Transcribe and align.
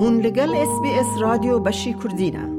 هون 0.00 0.20
لگل 0.20 0.54
اس 0.54 0.80
بی 0.82 0.90
اس 0.90 1.20
رادیو 1.20 1.58
بشی 1.58 1.94
کردینه 1.94 2.58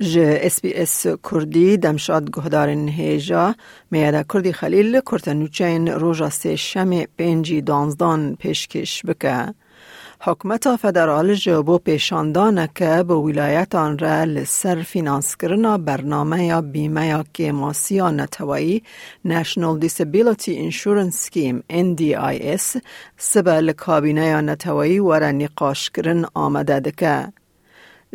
ج 0.00 0.18
اس 0.18 0.60
بی 0.60 0.74
اس 0.74 1.06
کردی 1.30 1.76
دمشاد 1.76 2.30
گهدار 2.36 2.68
هیجا. 2.68 3.54
میاده 3.90 4.24
کردی 4.32 4.52
خلیل 4.52 5.00
کرتنوچین 5.00 5.88
روژا 5.88 6.30
سه 6.30 6.56
شم 6.56 7.04
پنجی 7.04 7.60
دانزدان 7.60 8.36
پیشکش 8.36 9.02
بکه. 9.06 9.54
حکمت 10.20 10.76
فدرال 10.76 11.34
جبو 11.34 11.78
پیشاندانه 11.78 12.68
که 12.74 13.02
به 13.08 13.14
ولایت 13.14 13.74
آن 13.74 13.98
را 13.98 14.24
لسر 14.24 14.82
فینانس 14.82 15.36
کرنا 15.36 15.78
برنامه 15.78 16.44
یا 16.44 16.60
بیمه 16.60 17.06
یا 17.06 17.24
کیماسی 17.32 17.94
یا 17.94 18.10
نتوایی 18.10 18.82
National 19.28 19.80
Disability 19.84 20.70
Insurance 20.70 21.26
Scheme 21.26 21.62
NDIS 21.72 22.80
سبه 23.16 23.60
لکابینه 23.60 24.26
یا 24.26 24.40
نتوایی 24.40 24.98
ور 24.98 25.32
نقاش 25.32 25.90
کرن 25.90 26.24
آمده 26.34 26.80
دکه. 26.80 27.32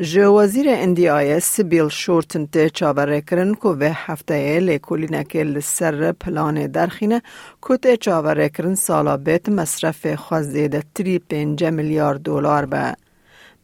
جو 0.02 0.34
وزیر 0.34 0.68
NDIS 0.86 1.60
بیل 1.60 1.90
شورتن 1.90 2.46
ته 2.46 2.70
چاوره 2.70 3.22
کرن 3.22 3.54
که 3.54 3.70
به 3.70 3.92
هفته 3.94 4.60
لیکولی 4.60 5.24
که 5.24 5.60
سر 5.60 6.12
پلان 6.12 6.68
درخینه 6.68 7.22
که 7.68 7.78
ته 7.78 7.98
چاوره 7.98 8.50
کرن 8.50 8.76
سالا 8.76 9.18
بیت 9.18 9.50
مصرف 9.50 10.16
خوزیده 10.16 10.84
تری 10.96 11.20
پینجه 11.20 11.70
میلیارد 11.70 12.22
دلار 12.22 12.66
به 12.66 12.96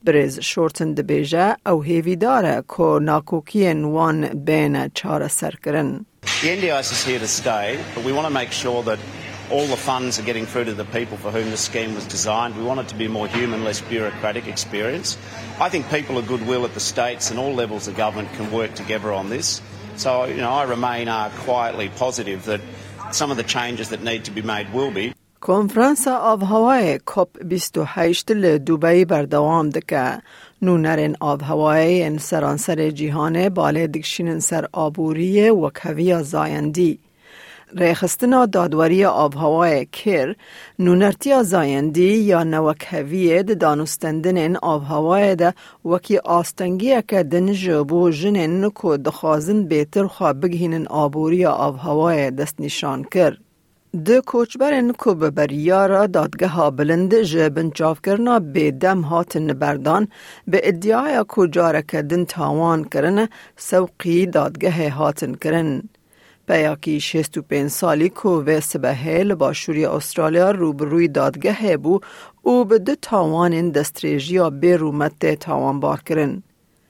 بریز 0.04 0.40
شورتن 0.40 0.94
بیجه 0.94 1.56
او 1.66 1.84
هیوی 1.84 2.16
داره 2.16 2.64
که 2.78 2.84
ناکوکی 3.02 3.74
نوان 3.74 4.28
بین 4.28 4.92
چاره 4.94 5.28
سر 5.28 5.54
کرن. 5.66 6.06
The 6.42 6.50
NDIS 6.50 6.92
is 6.92 7.04
here 7.04 7.20
to 7.20 7.28
stay, 7.28 7.80
but 7.96 8.04
we 8.04 8.12
want 8.12 8.28
to 8.28 8.34
make 8.42 8.52
sure 8.52 8.84
that 8.84 9.00
all 9.51 9.67
the 9.67 9.77
funds 9.77 10.19
are 10.19 10.23
getting 10.23 10.47
through 10.47 10.65
to 10.65 10.75
the 10.75 10.85
people 10.85 11.17
for 11.17 11.31
whom 11.31 11.51
the 11.51 11.57
scheme 11.57 11.95
was 11.95 12.07
designed. 12.07 12.57
We 12.57 12.65
want 12.65 12.81
it 12.81 12.89
to 12.89 12.95
be 12.95 13.07
a 13.07 13.09
more 13.09 13.29
human, 13.29 13.65
less 13.65 13.81
bureaucratic 13.81 14.47
experience. 14.47 15.19
I 15.61 15.69
think 15.69 15.91
people 15.91 16.19
of 16.19 16.27
goodwill 16.27 16.65
at 16.65 16.75
the 16.75 16.81
states 16.81 17.31
and 17.31 17.39
all 17.39 17.55
levels 17.55 17.89
of 17.89 17.97
government 17.97 18.33
can 18.35 18.51
work 18.51 18.75
together 18.75 19.13
on 19.13 19.29
this. 19.29 19.61
So, 19.97 20.25
you 20.25 20.37
know, 20.37 20.51
I 20.51 20.65
remain 20.65 21.09
uh, 21.09 21.31
quietly 21.41 21.91
positive 21.91 22.45
that 22.47 22.61
some 23.13 23.31
of 23.31 23.37
the 23.37 23.43
changes 23.43 23.91
that 23.91 24.03
need 24.03 24.25
to 24.25 24.31
be 24.31 24.43
made 24.43 24.73
will 24.73 24.91
be. 24.91 25.13
کنفرانس 25.41 26.09
آب 26.09 26.43
هوای 26.43 26.99
کپ 27.07 27.29
28 27.49 28.31
لدوبی 28.31 29.05
بردوام 29.05 29.69
دکه 29.69 30.23
نونرین 30.63 31.17
آب 31.21 31.43
هوای 31.43 32.03
ان 32.03 32.19
سرانسر 32.19 32.91
جیهان 32.91 33.49
باله 33.49 33.87
دکشین 33.87 34.41
سر 34.41 34.69
آبوری 34.73 35.49
و 35.49 35.71
کوی 35.71 36.23
زایندی 36.23 36.99
ریخستنا 37.76 38.46
دادوری 38.46 39.06
آب 39.06 39.36
هوای 39.36 39.86
کر 39.86 40.36
نونرتی 40.80 41.44
زایندی 41.44 42.14
یا 42.18 42.44
نوکهویه 42.44 43.44
ده 43.44 43.56
دانستندن 43.56 44.56
آب 44.56 44.84
هوای 44.84 45.36
ده 45.36 45.54
وکی 45.86 46.18
آستنگی 46.18 47.02
که 47.02 47.24
دن 47.24 47.54
جبو 47.54 48.10
جنن 48.10 48.70
که 48.82 48.98
دخوازن 48.98 49.64
بیتر 49.64 50.08
خواه 50.08 50.34
بگهینن 50.34 50.88
آبوری 50.88 51.46
آب 51.46 51.78
هوای 51.78 52.32
دست 52.32 52.56
نشان 52.60 53.04
کرد. 53.04 53.38
د 54.06 54.20
کوچبرن 54.20 54.92
کو 54.92 55.14
به 55.16 55.30
بریارا 55.30 56.08
دادگه 56.08 56.48
ها 56.48 56.72
بلند 56.72 57.14
جبن 57.16 57.70
چاف 57.72 58.02
کرنا 58.06 58.40
به 58.40 58.72
دم 58.72 59.02
هاتن 59.02 59.48
بردان 59.54 60.08
به 60.48 60.62
ادعای 60.64 61.24
کو 61.28 61.48
جاره 61.48 61.82
کدن 61.82 62.26
تاوان 62.26 62.84
کرن 62.84 63.28
سوقی 63.58 64.26
دادگه 64.26 64.90
هاتن 64.90 65.34
کرن. 65.34 65.84
پیاکی 66.48 67.00
65 67.00 67.68
سالی 67.68 68.10
که 68.10 68.30
و 68.30 68.60
سبهه 68.62 69.36
باشوری 69.36 69.86
استرالیا 69.86 70.52
روبروی 70.52 71.08
دادگه 71.08 71.78
بو 71.78 72.00
او 72.42 72.66
به 72.66 72.80
دو 72.80 72.96
تاوان 72.96 73.70
دستریجی 73.70 74.40
به 74.50 74.78
رومت 74.78 75.36
تاوان 75.36 75.80
با 75.80 75.98
کرن. 75.98 76.44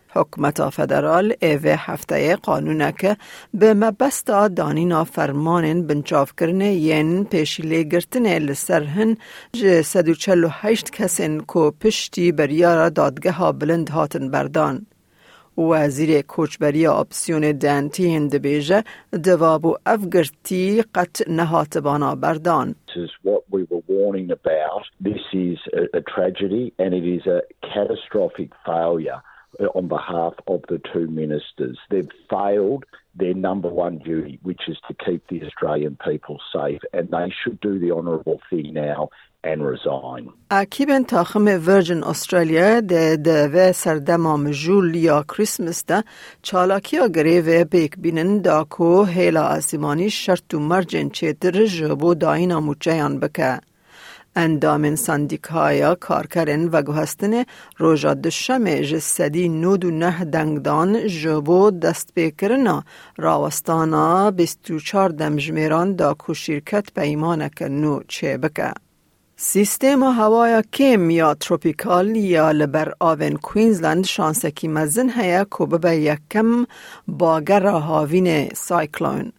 حکمت 0.10 0.70
فدرال 0.70 1.34
ایوه 1.42 1.76
هفته 1.78 2.36
قانونه 2.36 2.94
که 3.00 3.18
به 3.54 3.74
مبستا 3.74 4.48
دانینا 4.48 5.04
فرمان 5.04 5.88
بنچاف 5.88 6.32
کرنه 6.40 6.74
ین 6.74 7.24
پیشیلی 7.24 7.86
گرتنه 7.90 8.40
لسرهن 8.40 9.18
جه 9.54 9.82
148 9.82 10.90
کسین 10.90 11.40
که 11.40 11.72
پشتی 11.82 12.32
بریار 12.32 12.90
دادگه 12.90 13.32
ها 13.32 13.52
بلند 13.52 13.90
هاتن 13.90 14.32
بردان. 14.32 14.86
وزیر 15.58 16.22
کوچبری 16.22 16.88
آپسیون 16.88 17.52
دنتی 17.52 18.16
هند 18.16 18.36
بیجه 18.36 18.84
دواب 19.24 19.66
و 19.66 19.76
افگرتی 19.86 20.84
قط 20.96 21.22
نهات 21.28 21.78
بانا 21.78 22.16
بردان. 22.16 22.76
This 25.10 25.24
is 25.34 25.58
a, 25.74 25.98
a 26.00 26.02
tragedy 26.14 26.74
and 26.80 26.94
it 27.00 27.06
is 27.16 27.24
a 27.28 27.40
catastrophic 27.74 28.50
failure 28.66 29.22
on 29.75 29.89
behalf 29.89 30.35
of 30.47 30.61
the 30.69 30.81
two 30.93 31.07
ministers. 31.09 31.79
They've 31.91 32.15
failed 32.31 32.85
their 33.15 33.35
number 33.35 33.69
one 33.69 33.99
duty, 33.99 34.39
which 34.43 34.63
is 34.69 34.79
to 34.89 34.95
keep 35.07 35.27
the 35.29 35.43
Australian 35.45 35.97
people 36.09 36.39
safe, 36.53 36.81
and 36.93 37.11
they 37.11 37.29
should 37.41 37.61
do 37.61 37.79
the 37.79 37.91
honourable 37.93 38.41
thing 38.51 38.73
now 38.73 39.11
and 39.45 39.59
resign. 39.65 40.33
اکیبن 40.51 41.03
تاخم 41.05 41.47
ورجن 41.67 42.05
استرالیا 42.05 42.81
ده 42.81 43.17
ده 43.17 43.51
و 43.55 43.73
سردمام 43.73 44.51
جول 44.51 44.95
یا 44.95 45.23
کریسمس 45.23 45.85
ده 45.85 46.05
چالاکیا 46.43 47.09
گریوه 47.09 47.65
بیک 47.65 47.99
بینن 47.99 48.39
دا 48.39 48.65
کو 48.65 49.05
هیلا 49.05 49.43
آسیمانی 49.43 50.11
شرط 50.11 50.55
و 50.55 50.59
مرجن 50.59 51.09
چیتر 51.09 51.67
جبو 51.67 52.15
داینا 52.15 52.61
موچیان 52.61 53.21
بکه. 53.21 53.61
اندام 54.40 54.96
سندیکایا 54.96 55.96
کارکرین 55.96 56.70
و 56.70 56.82
گوهستن 56.82 57.44
روژا 57.78 58.14
دشم 58.14 58.82
جسدی 58.82 59.50
نود 59.50 59.86
و 59.86 59.92
نه 59.92 60.26
دنگدان 60.26 61.08
جبو 61.08 61.72
دست 61.72 62.14
بکرنا 62.16 62.84
راوستانا 63.18 64.32
بیستو 64.32 64.80
چار 64.80 65.10
دمجمیران 65.10 65.96
دا 65.96 66.14
کو 66.14 66.34
شرکت 66.34 66.94
پیمانه 66.96 67.50
نو 67.62 68.00
چه 68.08 68.38
بکه. 68.38 68.74
سیستم 69.38 70.04
هوای 70.04 70.64
کم 70.74 71.10
یا 71.10 71.34
تروپیکال 71.34 72.16
یا 72.16 72.52
لبر 72.52 72.94
آون 73.00 73.36
کوینزلند 73.38 74.06
شانسکی 74.06 74.68
مزن 74.68 75.10
هیا 75.10 75.44
که 75.44 75.66
به 75.66 75.96
یکم 75.96 76.66
باگر 77.08 77.66
هاوین 77.66 78.50
سایکلون. 78.50 79.32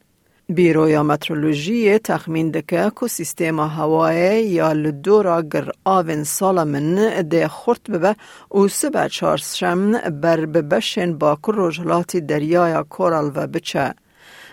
بیرویا 0.50 1.02
مترولوژی 1.02 1.98
تخمین 1.98 2.50
دکه 2.50 2.92
که 3.00 3.06
سیستم 3.06 3.60
هوای 3.60 4.46
یا 4.46 4.72
لدورا 4.72 5.42
گر 5.42 5.70
آون 5.84 6.24
سالا 6.24 6.64
من 6.64 6.94
ده 7.22 7.48
خورت 7.48 7.90
ببه 7.90 8.16
او 8.48 8.68
چارشم 9.10 9.92
بر 9.92 10.46
ببشن 10.46 11.18
با 11.18 11.38
روژلات 11.44 12.16
دریای 12.16 12.84
کورال 12.90 13.32
و 13.34 13.46
بچه. 13.46 13.94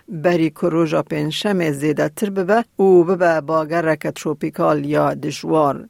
بری 0.09 0.49
کروژا 0.49 1.03
پنشم 1.03 1.71
زیده 1.71 2.09
تر 2.09 2.29
ببه 2.29 2.65
او 2.75 3.03
ببه 3.03 3.41
باگرک 3.41 4.07
تروپیکال 4.07 4.85
یا 4.85 5.13
دشوار. 5.13 5.89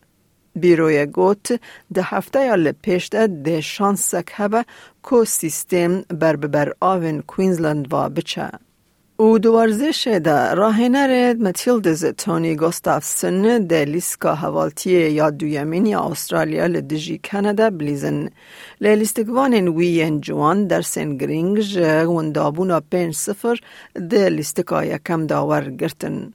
بیروی 0.56 1.06
گوت 1.06 1.60
ده 1.94 2.02
هفته 2.02 2.46
یا 2.46 2.56
لپیش 2.56 3.10
ده 3.10 3.28
ده 3.28 3.62
شانسک 3.62 4.30
هبه 4.32 4.66
که 5.10 5.24
سیستم 5.26 6.02
بر 6.02 6.36
ببر 6.36 6.74
آون 6.80 7.22
کوینزلند 7.22 7.94
و 7.94 8.10
بچه. 8.10 8.50
او 9.18 9.40
دوارزش 9.40 10.08
ده 10.08 10.54
راهنر 10.54 11.34
متیلدز 11.34 12.06
تونی 12.06 12.56
گستافسن 12.56 13.68
ده 13.68 13.86
لیسکا 13.86 14.36
حوالتی 14.36 14.90
یا 14.92 15.30
دویمین 15.30 15.86
یا 15.86 16.00
استرالیا 16.00 16.66
لدجی 16.68 17.18
کانادا 17.18 17.70
بلیزن 17.70 18.30
لیستگوان 18.82 19.54
وی 19.68 20.20
جوان 20.20 20.68
در 20.68 20.82
سن 20.82 21.18
گرینگ 21.18 21.58
وندابونا 22.08 22.80
پنج 22.92 23.14
سفر 23.14 23.60
ده 24.10 24.30
لیستکا 24.30 24.86
یکم 24.86 25.28
داور 25.28 25.70
گرتن. 25.70 26.34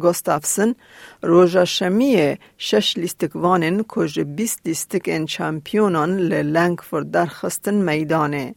گستافسن 0.00 0.74
روژا 1.22 1.64
شمیه 1.64 2.38
شش 2.58 2.98
لیستگوانن 2.98 3.84
کج 3.88 4.20
بیست 4.20 4.96
ان 5.04 5.26
چمپیونان 5.26 6.18
لنگفورد 6.18 7.10
درخستن 7.10 7.74
میدانه. 7.74 8.54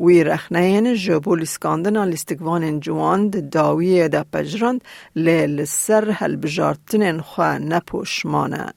وی 0.00 0.24
رخنین 0.24 0.94
جبو 0.94 1.34
لیسکاندنا 1.36 2.04
لیستگوان 2.04 2.80
جوان 2.80 3.30
داویه 3.30 4.08
دا 4.08 4.24
پجراند 4.32 4.84
لیل 5.16 5.64
سر 5.64 6.10
هل 6.10 6.36
بجارتنین 6.36 7.20
خواه 7.20 7.58
نپوشمانه. 7.58 8.72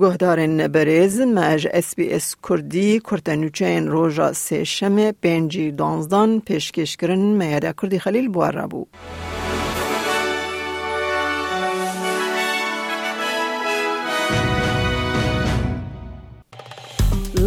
گهدارن 0.00 0.68
بریز 0.68 1.20
مج 1.20 1.68
اس 1.72 1.94
بی 1.94 2.12
اس 2.12 2.36
کردی 2.48 3.00
کرتنوچین 3.00 3.88
روژا 3.88 4.32
سه 4.32 4.64
شمه 4.64 5.12
پنجی 5.12 5.72
دانزدان 5.72 6.40
پیشکش 6.40 6.96
کرن 6.96 7.18
میاده 7.18 7.74
کردی 7.82 7.98
خلیل 7.98 8.28
بوار 8.28 8.66
بو. 8.66 8.86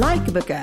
لایک 0.01 0.21
بك 0.29 0.57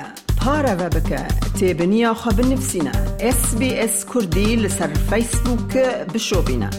تابنيا 1.59 2.13
خب 2.13 2.39
نفسنا 2.41 2.91
اس 3.21 3.55
بي 3.55 3.83
اس 3.85 4.05
كردي 4.05 4.55
لسر 4.55 4.89
فيسبوك 5.09 5.77
بشوبنا 6.13 6.69